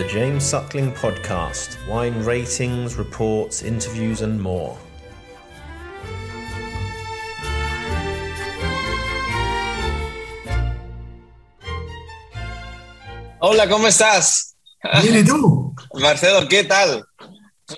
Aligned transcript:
the 0.00 0.08
James 0.08 0.42
Suckling 0.42 0.92
Podcast 0.92 1.76
wine 1.86 2.24
ratings, 2.24 2.96
reports, 2.96 3.62
interviews, 3.62 4.22
and 4.22 4.40
more. 4.40 4.78
Hola, 13.42 13.66
¿cómo 13.68 13.88
estás? 13.88 14.54
Bien, 15.02 15.16
¿y 15.16 15.22
tú? 15.22 15.74
Marcelo, 16.00 16.48
¿qué 16.48 16.66
tal? 16.66 17.02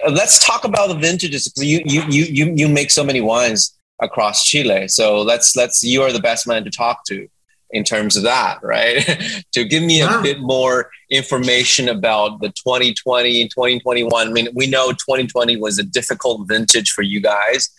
Let's 0.08 0.46
talk 0.46 0.62
about 0.62 0.90
the 0.90 0.94
vintages. 0.94 1.52
You, 1.56 1.80
you, 1.84 2.02
you, 2.08 2.24
you, 2.30 2.52
you 2.54 2.68
make 2.68 2.92
so 2.92 3.02
many 3.02 3.20
wines 3.20 3.76
across 4.00 4.44
Chile. 4.44 4.86
So 4.86 5.22
let's, 5.22 5.56
let's, 5.56 5.82
you 5.82 6.02
are 6.02 6.12
the 6.12 6.20
best 6.20 6.46
man 6.46 6.62
to 6.62 6.70
talk 6.70 7.04
to 7.06 7.26
in 7.72 7.84
terms 7.84 8.16
of 8.16 8.22
that, 8.22 8.58
right? 8.62 9.04
to 9.52 9.64
give 9.64 9.82
me 9.82 10.00
a 10.00 10.20
bit 10.22 10.40
more 10.40 10.90
information 11.10 11.88
about 11.88 12.40
the 12.40 12.48
2020 12.48 13.42
and 13.42 13.50
2021. 13.50 14.28
I 14.28 14.30
mean, 14.30 14.48
we 14.54 14.66
know 14.66 14.90
2020 14.90 15.56
was 15.56 15.78
a 15.78 15.82
difficult 15.82 16.46
vintage 16.48 16.90
for 16.90 17.02
you 17.02 17.20
guys. 17.20 17.70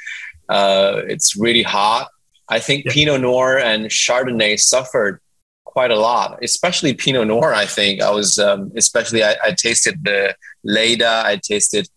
Uh, 0.49 1.01
it's 1.07 1.35
really 1.35 1.63
hot. 1.63 2.09
I 2.49 2.59
think 2.59 2.85
Yeah. 2.85 2.93
Pinot 2.93 3.21
Noir 3.21 3.59
and 3.59 3.85
Chardonnay 3.85 4.59
suffered 4.59 5.19
quite 5.63 5.91
a 5.91 5.95
lot, 5.95 6.37
especially 6.43 6.93
Pinot 6.93 7.27
Noir. 7.27 7.53
I 7.53 7.65
think 7.65 8.01
I 8.01 8.11
was, 8.11 8.37
um, 8.37 8.71
especially 8.75 9.23
I, 9.23 9.35
I 9.43 9.51
tasted 9.51 10.03
the 10.03 10.35
Leyda, 10.63 11.23
I 11.25 11.39
tasted 11.41 11.87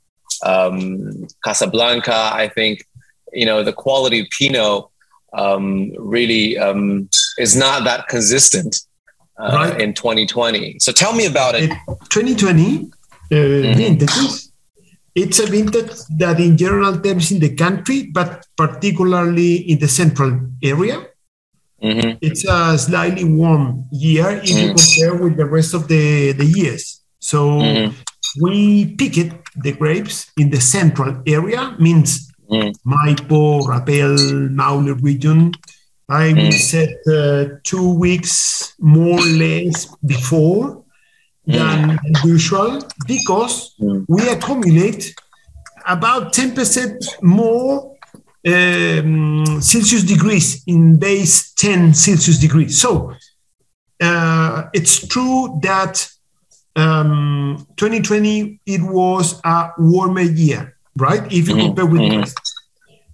um, 0.45 1.27
Casablanca. 1.45 2.31
I 2.33 2.49
think 2.49 2.85
you 3.33 3.47
know 3.47 3.63
the 3.63 3.73
quality 3.73 4.21
of 4.21 4.27
Pinot 4.39 4.87
um, 5.33 5.93
really 5.99 6.59
um, 6.59 7.09
is 7.39 7.57
not 7.57 7.85
that 7.85 8.09
consistent 8.09 8.77
uh, 9.39 9.53
Right. 9.53 9.81
in 9.81 9.93
2020. 9.93 10.79
So 10.79 10.93
tell 10.93 11.13
me 11.13 11.27
about 11.27 11.55
it. 11.55 11.71
Uh, 11.71 11.95
2020 12.09 12.91
uh, 13.33 13.37
vintages. 13.77 14.51
It's 15.15 15.39
a 15.39 15.47
vintage 15.47 15.93
that, 16.19 16.39
in 16.41 16.57
general 16.57 16.99
terms, 17.01 17.33
in 17.33 17.41
the 17.41 17.55
country, 17.55 18.09
but 18.13 18.47
particularly 18.57 19.57
in 19.71 19.79
the 19.79 19.89
central 19.89 20.41
area, 20.63 20.97
Mhm. 21.83 22.19
it's 22.23 22.45
a 22.49 22.79
slightly 22.79 23.25
warm 23.25 23.85
year 23.93 24.29
if 24.43 24.51
you 24.51 24.73
Mm. 24.73 24.77
compare 24.77 25.15
with 25.23 25.37
the 25.37 25.45
rest 25.45 25.75
of 25.75 25.89
the, 25.89 26.33
the 26.33 26.45
years. 26.45 27.01
So 27.19 27.39
Mhm. 27.61 27.93
we 28.41 28.87
picked 29.01 29.33
the 29.65 29.73
grapes 29.73 30.17
in 30.37 30.51
the 30.51 30.61
central 30.61 31.13
area, 31.27 31.75
means 31.79 32.09
Mm. 32.51 32.73
Maipo, 32.87 33.67
Rapel, 33.67 34.17
Maule 34.51 34.95
region. 35.09 35.53
I 36.09 36.33
Mm. 36.33 36.53
set 36.53 36.91
uh, 37.09 37.57
two 37.65 37.93
weeks 37.99 38.75
more 38.79 39.21
or 39.23 39.27
less 39.27 39.87
before 40.05 40.85
than 41.47 41.99
usual 42.23 42.83
because 43.07 43.75
Mm. 43.81 44.07
we 44.09 44.29
accumulate 44.29 45.15
about 45.87 46.33
10% 46.33 47.05
more 47.23 47.97
um, 48.47 49.61
Celsius 49.61 50.05
degrees 50.05 50.63
in 50.67 50.99
base 50.99 51.53
10 51.55 51.95
Celsius 51.95 52.39
degrees. 52.39 52.81
So 52.81 53.13
uh, 54.01 54.65
it's 54.73 55.07
true 55.09 55.59
that 55.63 56.09
um, 56.77 57.67
2020 57.77 58.61
it 58.67 58.81
was 58.83 59.41
a 59.45 59.71
warmer 59.79 60.21
year, 60.23 60.77
right? 60.97 61.25
If 61.33 61.49
you 61.49 61.55
Mhm, 61.55 61.59
compare 61.59 61.87
with 61.87 62.03
mhm. 62.03 62.33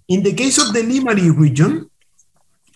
In 0.09 0.23
the 0.23 0.33
case 0.33 0.57
of 0.57 0.73
the 0.73 0.81
Limari 0.81 1.35
region, 1.35 1.89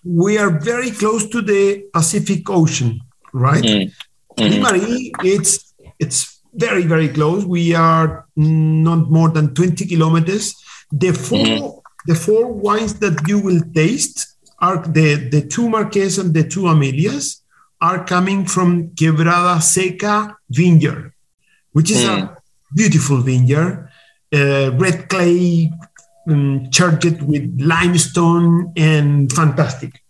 we 0.08 0.38
are 0.38 0.50
very 0.60 0.92
close 0.92 1.28
to 1.30 1.42
the 1.42 1.84
Pacific 1.94 2.50
Ocean, 2.50 3.02
right? 3.34 3.64
Mm. 3.64 3.92
Mhm. 4.38 4.50
Limari, 4.52 5.12
it's 5.24 5.74
it's 6.00 6.20
very 6.54 6.84
very 6.94 7.10
close. 7.10 7.44
We 7.46 7.74
are 7.76 8.26
not 8.36 9.10
more 9.12 9.30
than 9.30 9.54
20 9.54 9.86
kilometers. 9.86 10.56
The 10.92 11.12
4 11.12 11.82
the 12.08 12.16
four 12.16 12.54
wines 12.54 12.94
that 13.00 13.28
you 13.28 13.38
will 13.40 13.62
taste 13.74 14.18
are 14.60 14.78
the 14.98 15.16
the 15.34 15.42
two 15.42 15.68
Marques 15.70 16.18
and 16.18 16.34
the 16.34 16.44
two 16.48 16.68
Amelias 16.74 17.42
are 17.82 18.04
coming 18.06 18.46
from 18.46 18.90
Quebrada 18.96 19.62
Seca 19.62 20.36
vineyard, 20.50 21.12
which 21.74 21.92
is 21.92 22.04
a 22.06 22.38
beautiful 22.74 23.18
vineyard, 23.22 23.90
uh, 24.34 24.72
red 24.84 25.10
clay, 25.10 25.70
um, 26.28 26.70
charged 26.72 27.22
with 27.22 27.60
limestone, 27.62 28.72
and 28.76 29.32
fantastic. 29.34 30.02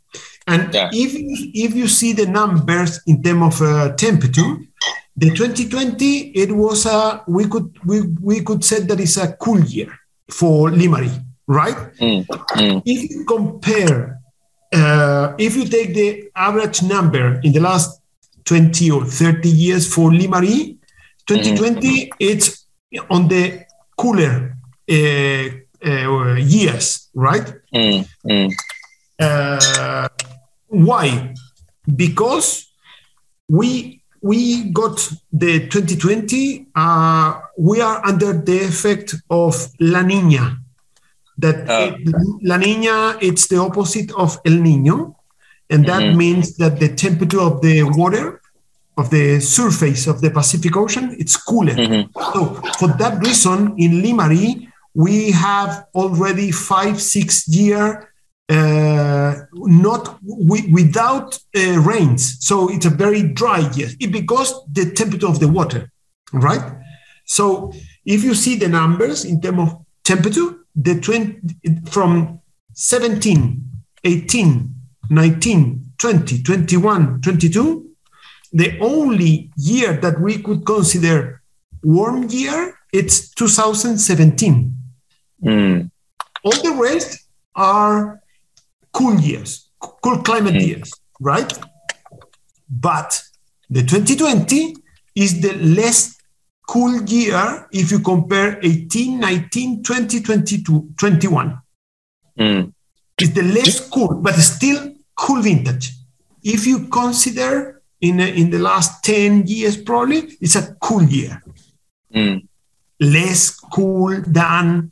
And 0.47 0.73
Yeah. 0.73 0.89
if 0.93 1.13
you, 1.13 1.51
if 1.53 1.75
you 1.75 1.87
see 1.87 2.13
the 2.13 2.25
numbers 2.25 3.01
in 3.05 3.21
terms 3.21 3.43
of 3.55 3.61
uh, 3.61 3.93
temperature, 3.95 4.57
the 5.15 5.29
2020 5.31 6.31
it 6.35 6.51
was 6.51 6.85
a 6.85 7.23
we 7.27 7.45
could 7.47 7.69
we, 7.85 8.01
we 8.21 8.41
could 8.41 8.63
say 8.63 8.79
that 8.81 8.99
it's 8.99 9.17
a 9.17 9.33
cool 9.33 9.59
year 9.61 9.91
for 10.29 10.69
Limari, 10.69 11.11
right? 11.47 11.75
Mm. 11.99 12.25
Mm. 12.27 12.81
If 12.85 13.09
you 13.11 13.25
compare, 13.25 14.19
uh, 14.73 15.33
if 15.37 15.55
you 15.55 15.65
take 15.65 15.93
the 15.95 16.29
average 16.35 16.83
number 16.83 17.39
in 17.43 17.51
the 17.51 17.59
last 17.59 17.99
20 18.45 18.91
or 18.91 19.05
30 19.05 19.49
years 19.49 19.91
for 19.93 20.11
Limari, 20.11 20.77
2020 21.25 22.11
it's 22.19 22.65
on 23.09 23.27
the 23.27 23.65
cooler 23.97 24.55
uh, 24.89 25.49
uh, 25.85 26.35
years, 26.35 27.09
right? 27.13 27.53
Mm. 27.73 28.05
Mm. 28.25 28.51
Uh, 29.19 30.07
why? 30.67 31.33
Because 31.95 32.67
we 33.49 34.01
we 34.21 34.63
got 34.71 34.97
the 35.31 35.67
2020. 35.67 36.67
Uh, 36.75 37.39
we 37.57 37.81
are 37.81 38.03
under 38.05 38.33
the 38.33 38.59
effect 38.65 39.15
of 39.29 39.55
La 39.79 40.01
Niña. 40.01 40.57
That 41.37 41.69
it- 41.69 42.15
La 42.41 42.57
Niña 42.57 43.17
it's 43.21 43.47
the 43.47 43.57
opposite 43.57 44.11
of 44.13 44.39
El 44.45 44.53
Niño, 44.59 45.15
and 45.69 45.85
that 45.85 46.01
Mhm. 46.03 46.15
means 46.17 46.57
that 46.57 46.79
the 46.79 46.89
temperature 46.89 47.39
of 47.41 47.61
the 47.61 47.83
water 47.83 48.41
of 48.97 49.09
the 49.11 49.39
surface 49.39 50.07
of 50.07 50.21
the 50.21 50.31
Pacific 50.31 50.75
Ocean 50.75 51.15
it's 51.19 51.37
cooler. 51.37 51.75
Mhm. 51.75 52.09
So 52.33 52.59
for 52.79 52.89
that 52.97 53.21
reason, 53.21 53.75
in 53.77 54.01
Limari, 54.01 54.67
we 54.97 55.29
have 55.29 55.85
already 55.93 56.51
five, 56.51 56.99
six 56.99 57.47
year 57.47 58.11
uh, 58.49 59.35
not 59.53 60.17
wi- 60.25 60.67
without 60.71 61.37
uh, 61.55 61.79
rains. 61.81 62.37
So 62.39 62.67
it's 62.69 62.87
a 62.87 62.89
very 62.89 63.21
dry 63.21 63.59
year 63.75 63.89
because 64.09 64.51
the 64.71 64.89
temperature 64.91 65.27
of 65.27 65.39
the 65.39 65.49
water, 65.49 65.91
right? 66.33 66.63
So 67.25 67.71
if 68.05 68.23
you 68.23 68.33
see 68.33 68.55
the 68.55 68.69
numbers 68.69 69.23
in 69.23 69.39
terms 69.39 69.59
of 69.59 69.85
temperature, 70.03 70.55
the 70.75 70.99
20, 70.99 71.91
from 71.91 72.41
17, 72.73 73.69
18, 74.03 74.75
19, 75.11 75.91
20, 75.95 76.41
21, 76.43 77.21
22, 77.21 77.89
the 78.51 78.79
only 78.79 79.51
year 79.57 79.93
that 79.97 80.19
we 80.19 80.41
could 80.41 80.65
consider 80.65 81.43
warm 81.83 82.23
year 82.29 82.79
it's 82.91 83.29
2017 83.31 84.76
Mm. 85.43 85.91
all 86.43 86.61
the 86.63 86.73
rest 86.81 87.27
are 87.55 88.19
cool 88.91 89.19
years 89.19 89.69
cool 89.79 90.17
climate 90.23 90.55
Mm. 90.55 90.67
years 90.67 90.91
right 91.19 91.53
but 92.69 93.21
the 93.69 93.81
2020 93.83 94.75
is 95.15 95.41
the 95.41 95.53
less 95.53 96.17
cool 96.67 97.03
year 97.03 97.67
if 97.71 97.91
you 97.91 97.99
compare 97.99 98.59
18 98.63 99.19
19 99.19 99.83
20 99.83 100.21
22 100.21 100.89
21 100.97 101.61
Mm. 102.39 102.73
it's 103.19 103.33
the 103.33 103.43
less 103.43 103.79
cool 103.89 104.15
but 104.21 104.35
still 104.35 104.93
cool 105.15 105.41
vintage 105.41 105.91
if 106.43 106.65
you 106.67 106.87
consider 106.87 107.81
in, 108.01 108.19
in 108.19 108.49
the 108.51 108.59
last 108.59 109.03
10 109.03 109.47
years 109.47 109.75
probably 109.77 110.19
it's 110.41 110.55
a 110.55 110.75
cool 110.81 111.03
year 111.03 111.41
Mm. 112.13 112.46
Less 112.99 113.51
cool 113.73 114.21
than 114.25 114.91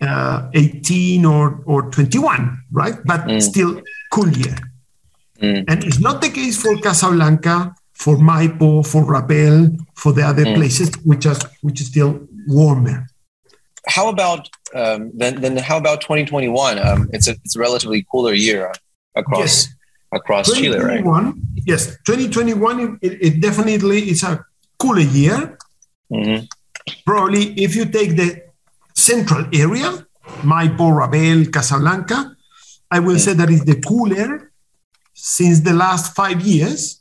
uh, 0.00 0.48
18 0.54 1.24
or, 1.24 1.60
or 1.66 1.90
21, 1.90 2.56
right? 2.72 2.94
But 3.04 3.20
Mm. 3.26 3.42
still 3.42 3.82
cool 4.12 4.28
year. 4.28 4.56
Mm. 5.42 5.64
And 5.68 5.84
it's 5.84 5.98
not 6.00 6.20
the 6.22 6.28
case 6.30 6.60
for 6.60 6.76
Casablanca, 6.78 7.74
for 7.94 8.16
Maipo, 8.16 8.86
for 8.86 9.04
Rapel, 9.04 9.70
for 9.94 10.12
the 10.12 10.22
other 10.22 10.44
Mm. 10.44 10.54
places, 10.54 10.90
which 11.04 11.26
are 11.26 11.36
which 11.62 11.80
is 11.80 11.88
still 11.88 12.20
warmer. 12.46 13.06
How 13.86 14.08
about 14.08 14.48
um, 14.74 15.10
then? 15.14 15.40
Then 15.40 15.56
how 15.56 15.78
about 15.78 16.00
2021? 16.00 16.78
Um, 16.78 17.08
it's 17.12 17.26
a 17.26 17.32
it's 17.44 17.56
a 17.56 17.60
relatively 17.60 18.04
cooler 18.10 18.34
year 18.34 18.70
across 19.14 19.40
Yes. 19.40 19.68
across 20.12 20.52
Chile, 20.52 20.78
right? 20.78 21.04
yes, 21.66 21.96
2021, 22.04 22.98
it, 23.02 23.12
it 23.20 23.40
definitely 23.40 24.10
is 24.10 24.22
a 24.22 24.44
cooler 24.78 25.00
year. 25.00 25.56
Mhm. 26.12 26.46
Probably 27.04 27.52
if 27.60 27.74
you 27.76 27.84
take 27.86 28.16
the 28.16 28.42
central 28.94 29.46
area, 29.52 30.06
Maipo, 30.42 30.94
Rapel, 30.94 31.46
Casablanca, 31.50 32.36
I 32.90 33.00
will 33.00 33.18
say 33.18 33.32
that 33.34 33.50
is 33.50 33.64
the 33.64 33.80
cooler 33.80 34.52
since 35.14 35.60
the 35.60 35.72
last 35.74 36.14
five 36.14 36.40
years. 36.40 37.00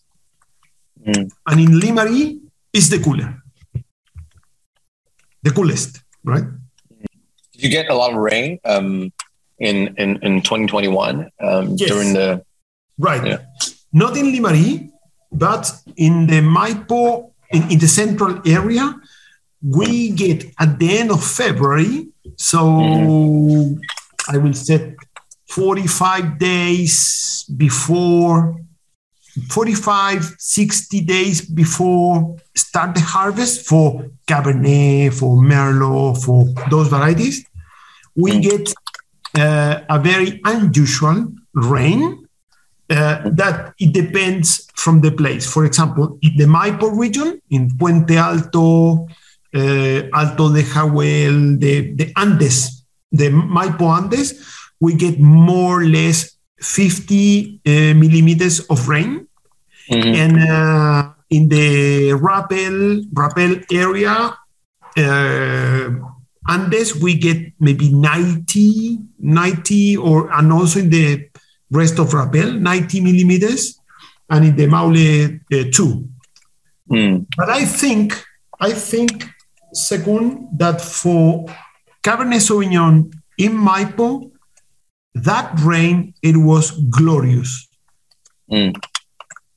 Mm. 1.05 1.31
And 1.47 1.59
in 1.59 1.79
Limari, 1.79 2.39
is 2.73 2.89
the 2.89 2.99
cooler. 2.99 3.41
the 5.43 5.51
coolest, 5.51 6.01
right? 6.23 6.43
Did 7.53 7.63
you 7.63 7.69
get 7.69 7.89
a 7.89 7.95
lot 7.95 8.11
of 8.11 8.17
rain 8.17 8.59
um, 8.65 9.11
in, 9.59 9.95
in 9.97 10.17
in 10.21 10.41
2021 10.41 11.29
um, 11.41 11.75
Yes. 11.77 11.89
during 11.89 12.13
the? 12.13 12.43
Right. 12.97 13.25
Yeah. 13.25 13.37
Not 13.93 14.17
in 14.17 14.25
Limari, 14.33 14.89
but 15.31 15.71
in 15.95 16.27
the 16.27 16.41
Maipo, 16.41 17.31
in, 17.51 17.71
in 17.71 17.79
the 17.79 17.87
central 17.87 18.41
area, 18.45 18.95
we 19.61 20.09
get 20.11 20.45
at 20.59 20.79
the 20.79 20.97
end 20.99 21.11
of 21.11 21.23
February. 21.23 22.07
So 22.35 22.59
I 24.29 24.37
will 24.37 24.53
set 24.53 24.95
45 25.49 26.37
days 26.37 27.45
before, 27.55 28.59
45, 29.49 30.35
60 30.37 31.01
days 31.01 31.41
before 31.41 32.35
start 32.55 32.95
the 32.95 33.01
harvest 33.01 33.67
for 33.67 34.09
Cabernet, 34.27 35.13
for 35.13 35.37
Merlot, 35.41 36.23
for 36.23 36.45
those 36.69 36.87
varieties. 36.87 37.45
We 38.15 38.31
Mm. 38.31 38.41
get 38.41 38.73
uh, 39.37 39.81
a 39.89 39.99
very 39.99 40.41
unusual 40.43 41.27
rain 41.53 42.25
uh, 42.89 43.29
that 43.29 43.73
it 43.79 43.93
depends 43.93 44.67
from 44.75 45.01
the 45.01 45.11
place. 45.11 45.45
For 45.45 45.65
example, 45.65 46.17
in 46.21 46.35
the 46.37 46.45
Maipo 46.45 46.89
region, 46.97 47.39
in 47.49 47.69
Puente 47.77 48.15
Alto, 48.17 49.07
uh, 49.55 50.09
Alto 50.13 50.53
de 50.53 50.63
Jahuel, 50.63 51.59
the, 51.59 51.93
the 51.95 52.13
Andes, 52.15 52.85
the 53.11 53.29
Maipo 53.29 53.97
Andes, 53.97 54.33
we 54.79 54.93
get 54.93 55.19
more 55.19 55.81
or 55.81 55.85
less 55.85 56.37
50 56.59 57.61
uh, 57.65 57.69
millimeters 57.95 58.59
of 58.61 58.87
rain. 58.87 59.27
Mhm. 59.89 60.15
And 60.15 60.49
uh, 60.49 61.13
in 61.29 61.47
the 61.49 62.13
Rapel, 62.13 63.03
Rapel 63.13 63.61
area, 63.71 64.37
uh, 64.97 65.89
Andes, 66.47 66.95
we 66.95 67.15
get 67.15 67.53
maybe 67.59 67.91
90, 67.91 68.99
90, 69.19 69.97
or 69.97 70.31
and 70.31 70.51
also 70.51 70.79
in 70.79 70.89
the 70.89 71.29
rest 71.71 71.99
of 71.99 72.13
Rapel, 72.13 72.53
90 72.53 73.01
millimeters, 73.01 73.79
and 74.29 74.45
in 74.45 74.55
the 74.55 74.67
Maule, 74.67 74.95
uh, 74.95 75.63
two. 75.71 76.07
Mm. 76.91 77.25
But 77.35 77.49
I 77.49 77.65
think, 77.65 78.23
I 78.59 78.71
think, 78.71 79.25
second, 79.77 80.47
that 80.57 80.81
for 80.81 81.45
Cabernet 82.03 82.41
Sauvignon 82.41 83.13
in 83.37 83.53
Maipo, 83.53 84.31
that 85.13 85.51
rain, 85.61 86.13
it 86.21 86.37
was 86.37 86.71
glorious 86.89 87.67
Mm. 88.51 88.73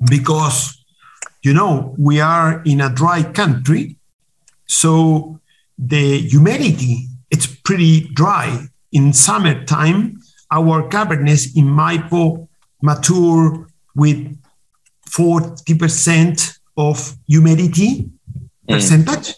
because, 0.08 0.84
you 1.44 1.54
know, 1.54 1.94
we 1.98 2.20
are 2.20 2.60
in 2.64 2.80
a 2.80 2.90
dry 2.90 3.22
country. 3.22 3.96
So 4.66 5.38
the 5.78 6.18
humidity, 6.22 7.06
it's 7.30 7.46
pretty 7.46 8.08
dry. 8.14 8.66
In 8.92 9.12
summertime, 9.12 10.20
our 10.50 10.88
Cabernets 10.88 11.56
in 11.56 11.66
Maipo 11.66 12.48
mature 12.82 13.68
with 13.94 14.36
40% 15.08 16.58
of 16.76 17.16
humidity 17.28 18.10
percentage 18.68 19.34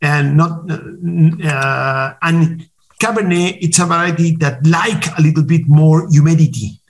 and 0.00 0.36
not 0.36 0.52
uh, 0.70 2.14
and 2.22 2.68
cabernet 3.00 3.58
it's 3.60 3.78
a 3.78 3.86
variety 3.86 4.36
that 4.36 4.64
like 4.66 5.04
a 5.18 5.22
little 5.22 5.44
bit 5.44 5.62
more 5.68 6.08
humidity 6.10 6.80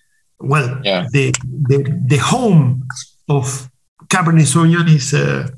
well 0.40 0.81
Yeah. 0.84 1.06
the, 1.12 1.32
the 1.70 1.78
the 2.06 2.19
home 2.19 2.84
of 3.28 3.69
cabernet 4.08 4.46
sauvignon 4.46 4.88
is 4.88 5.12
uh, 5.14 5.49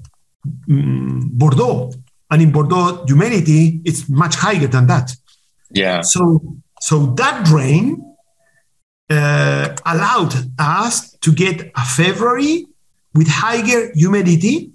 mm, 0.69 1.23
bordeaux 1.33 1.93
and 2.31 2.43
in 2.43 2.51
bordeaux 2.53 3.05
humidity 3.07 3.81
it's 3.85 4.09
much 4.09 4.35
higher 4.37 4.67
than 4.69 4.87
that 4.87 5.15
Yeah. 5.73 6.03
so 6.03 6.23
so 6.81 6.95
that 7.21 7.49
rain 7.49 7.85
uh, 9.11 9.75
allowed 9.87 10.35
us 10.59 11.13
to 11.21 11.33
get 11.33 11.71
a 11.77 11.85
February 11.85 12.67
with 13.15 13.27
higher 13.29 13.91
humidity, 13.95 14.73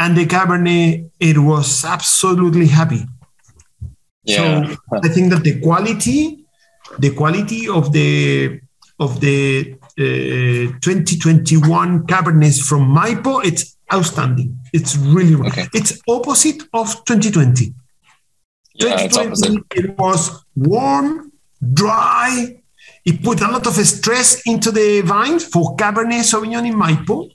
and 0.00 0.16
the 0.16 0.26
Cabernet 0.26 1.10
it 1.20 1.38
was 1.38 1.84
absolutely 1.84 2.66
happy. 2.66 3.02
Yeah. 4.24 4.36
So 4.36 4.76
I 5.06 5.08
think 5.08 5.30
that 5.32 5.42
the 5.44 5.60
quality, 5.60 6.44
the 6.98 7.10
quality 7.20 7.68
of 7.68 7.92
the 7.92 8.60
of 8.98 9.20
the 9.20 9.74
uh, 9.98 10.78
2021 10.80 12.06
Cabernets 12.06 12.60
from 12.68 12.82
Maipo, 12.96 13.44
it's 13.44 13.76
outstanding. 13.92 14.58
It's 14.72 14.96
really 14.96 15.34
Okay. 15.48 15.66
it's 15.74 15.92
opposite 16.08 16.62
of 16.72 16.86
2020. 17.04 17.74
yeah, 18.74 19.06
2020, 19.08 19.62
it 19.80 19.98
was 19.98 20.44
warm, 20.56 21.32
dry. 21.74 22.56
It 23.04 23.22
put 23.22 23.40
a 23.42 23.48
lot 23.50 23.66
of 23.66 23.74
stress 23.74 24.42
into 24.46 24.70
the 24.70 25.02
vines 25.02 25.44
for 25.44 25.76
Cabernet 25.76 26.24
Sauvignon 26.30 26.66
in 26.66 26.74
Maipo. 26.74 27.30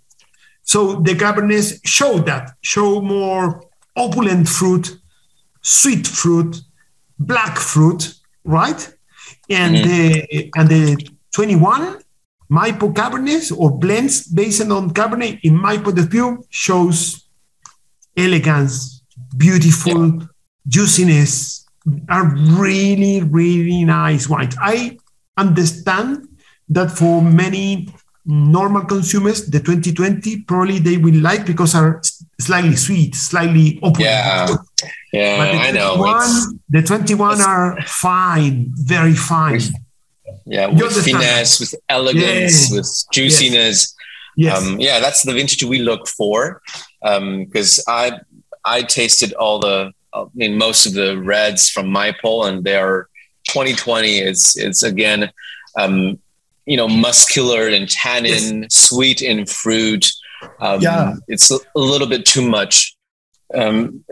So 0.66 0.96
the 0.96 1.14
Cabernets 1.14 1.80
show 1.86 2.20
that, 2.20 2.52
show 2.62 3.00
more 3.00 3.64
opulent 3.96 4.50
fruit, 4.50 5.00
sweet 5.62 6.06
fruit, 6.08 6.58
black 7.18 7.58
fruit, 7.58 8.14
right? 8.44 8.94
And 9.50 9.76
mm-hmm. 9.76 9.88
the 9.88 10.52
and 10.56 10.70
the 10.70 11.10
21 11.34 12.02
Maipo 12.52 12.94
Cabernets 12.94 13.56
or 13.56 13.78
blends 13.78 14.28
based 14.28 14.62
on 14.62 14.92
Cabernet 14.92 15.40
in 15.44 15.54
Maipo 15.54 15.94
de 15.94 16.06
Pure 16.08 16.40
shows 16.50 17.28
elegance, 18.18 19.04
beautiful 19.38 20.22
juiciness, 20.68 21.66
a 22.10 22.24
really, 22.24 23.22
really 23.22 23.84
nice 23.84 24.28
wines. 24.28 24.56
I 24.60 24.98
understand 25.38 26.28
that 26.70 26.92
for 26.92 27.22
many 27.22 27.90
normal 28.26 28.84
consumers, 28.86 29.46
the 29.48 29.60
2020 29.60 30.42
probably 30.44 30.80
they 30.80 30.98
will 30.98 31.16
like 31.16 31.46
because 31.46 31.76
are 31.76 32.02
slightly 32.40 32.76
sweet, 32.76 33.16
slightly 33.16 33.80
open. 33.84 34.02
Yeah. 34.02 34.56
Yeah, 35.14 35.38
But 35.38 35.52
the 35.54 35.58
I 35.60 35.72
know. 35.72 35.96
21, 35.98 36.22
It's, 36.24 36.54
the 36.70 36.82
21 36.82 37.42
are 37.42 37.82
fine, 37.84 38.72
very 38.76 39.14
fine. 39.14 39.62
yeah, 40.46 40.68
You 40.68 40.74
with 40.74 40.84
understand. 40.84 41.18
finesse, 41.18 41.60
with 41.60 41.76
elegance, 41.88 42.72
with 42.72 42.90
juiciness. 43.14 43.96
Yes. 44.36 44.58
Um, 44.62 44.80
yeah, 44.80 45.00
that's 45.00 45.24
the 45.24 45.32
vintage 45.34 45.64
we 45.64 45.80
look 45.80 46.08
for. 46.08 46.62
Because 47.02 47.82
I 47.88 48.20
I 48.66 48.82
tasted 48.82 49.32
all 49.34 49.60
the, 49.60 49.92
I 50.14 50.26
mean, 50.34 50.58
most 50.58 50.86
of 50.88 50.94
the 50.94 51.18
reds 51.22 51.70
from 51.70 51.86
Maipo, 51.88 52.48
and 52.50 52.64
they're 52.64 53.08
2020 53.48 54.18
is 54.20 54.56
is 54.58 54.84
again, 54.84 55.32
um, 55.80 56.20
you 56.66 56.78
know, 56.78 56.88
muscular 56.88 57.68
and 57.68 57.90
tannin, 57.90 58.68
sweet 58.70 59.22
in 59.22 59.46
fruit. 59.46 60.12
Um, 60.60 60.82
Yeah. 60.82 61.16
it's 61.28 61.52
a, 61.52 61.58
little 61.76 62.08
bit 62.08 62.26
too 62.26 62.48
much. 62.48 62.96
Um, 63.54 64.04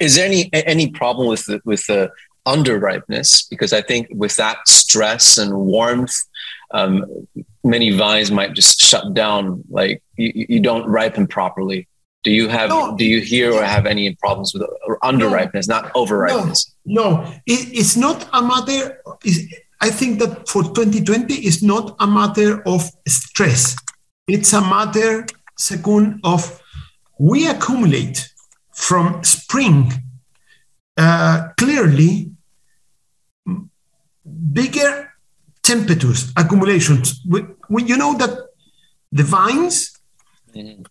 is 0.00 0.16
there 0.16 0.26
any 0.26 0.50
any 0.52 0.90
problem 0.90 1.28
with 1.28 1.44
the, 1.46 1.60
with 1.64 1.86
the 1.86 2.10
under 2.46 2.78
ripeness? 2.78 3.42
Because 3.48 3.72
I 3.72 3.82
think 3.82 4.08
with 4.10 4.36
that 4.36 4.58
stress 4.66 5.36
and 5.38 5.52
warmth, 5.52 6.16
um, 6.72 7.04
many 7.64 7.90
vines 7.90 8.30
might 8.30 8.54
just 8.54 8.80
shut 8.80 9.14
down. 9.14 9.62
Like 9.68 10.02
you, 10.16 10.46
you 10.48 10.60
don't 10.60 10.86
ripen 10.86 11.26
properly. 11.26 11.88
Do 12.22 12.32
you 12.32 12.48
have? 12.48 12.70
No. 12.70 12.96
Do 12.96 13.04
you 13.04 13.20
hear 13.20 13.52
or 13.52 13.62
have 13.62 13.86
any 13.86 14.14
problems 14.16 14.52
with 14.52 14.62
under 15.02 15.28
ripeness, 15.28 15.68
not 15.68 15.92
over 15.94 16.18
ripeness? 16.18 16.74
No, 16.84 17.22
it, 17.46 17.68
it's 17.78 17.96
not 17.96 18.28
a 18.32 18.42
matter. 18.42 19.00
Is 19.24 19.52
I 19.80 19.90
think 19.90 20.18
that 20.20 20.48
for 20.48 20.62
2020, 20.62 21.34
is 21.34 21.62
not 21.62 21.96
a 22.00 22.06
matter 22.06 22.62
of 22.66 22.90
stress. 23.06 23.76
It's 24.26 24.52
a 24.52 24.60
matter, 24.60 25.26
second, 25.56 26.20
of 26.24 26.60
we 27.18 27.46
accumulate 27.48 28.28
from 28.74 29.22
spring 29.24 29.92
uh, 30.96 31.48
clearly 31.58 32.32
bigger 34.52 35.10
temperatures 35.62 36.32
accumulations. 36.36 37.20
We, 37.28 37.44
we, 37.68 37.84
you 37.84 37.96
know 37.96 38.14
that 38.14 38.32
the 39.12 39.22
vines 39.24 39.92
Mhm. 40.54 40.86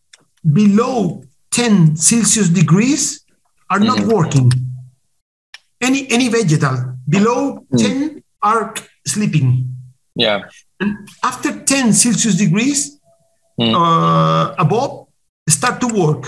below 0.54 1.24
10 1.52 1.96
Celsius 1.96 2.50
degrees 2.50 3.22
are 3.70 3.80
not 3.80 3.98
Mhm. 4.00 4.14
working. 4.14 4.52
Any 5.82 6.10
any 6.12 6.30
vegetal 6.30 6.78
below 7.08 7.66
10 7.78 8.24
are 8.46 8.74
sleeping. 9.08 9.50
Yeah. 10.16 10.40
And 10.80 10.92
after 11.24 11.52
10 11.64 11.94
Celsius 11.94 12.36
degrees 12.36 12.80
Mm. 13.60 13.74
uh, 13.74 14.54
above, 14.66 15.08
start 15.50 15.80
to 15.82 15.88
work. 15.88 16.24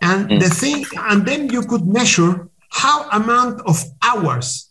And 0.00 0.20
Mm. 0.30 0.38
the 0.42 0.50
thing, 0.62 0.84
and 1.10 1.26
then 1.28 1.40
you 1.54 1.62
could 1.70 1.84
measure 1.98 2.48
how 2.70 2.96
amount 3.10 3.60
of 3.70 3.76
hours 4.02 4.70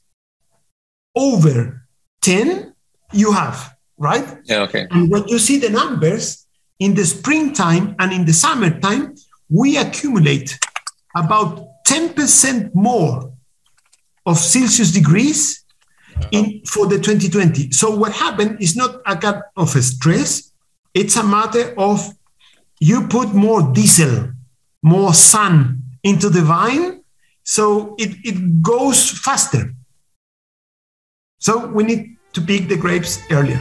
over 1.16 1.84
10 2.22 2.74
you 3.12 3.32
have, 3.32 3.76
right? 3.98 4.28
Yeah. 4.46 4.62
Okay. 4.68 4.88
And 4.90 5.10
when 5.12 5.28
you 5.28 5.40
see 5.40 5.58
the 5.60 5.70
numbers 5.70 6.48
in 6.80 6.96
the 6.96 7.06
springtime 7.06 7.96
and 8.00 8.12
in 8.14 8.26
the 8.26 8.34
summertime, 8.34 9.16
we 9.50 9.78
accumulate 9.78 10.58
about 11.16 11.68
10% 11.86 12.74
more 12.74 13.34
of 14.26 14.38
Celsius 14.38 14.92
degrees 14.92 15.61
Uh-huh. 16.18 16.30
in 16.32 16.62
for 16.65 16.88
the 16.88 16.98
2020. 16.98 17.72
So 17.72 17.96
what 17.96 18.12
happened 18.12 18.62
is 18.62 18.75
not 18.75 19.01
a 19.06 19.15
kind 19.15 19.41
of 19.56 19.70
stress, 19.70 20.51
it's 20.94 21.15
a 21.15 21.24
matter 21.24 21.74
of 21.77 22.13
you 22.80 23.08
put 23.08 23.34
more 23.34 23.72
diesel, 23.74 24.32
more 24.84 25.13
sun 25.13 25.84
into 26.03 26.30
the 26.30 26.41
vine, 26.41 27.03
so 27.44 27.96
it, 27.98 28.15
it 28.24 28.62
goes 28.62 29.10
faster. 29.10 29.74
So 31.39 31.68
we 31.68 31.84
need 31.84 32.18
to 32.34 32.41
pick 32.41 32.68
the 32.68 32.77
grapes 32.77 33.20
earlier. 33.32 33.60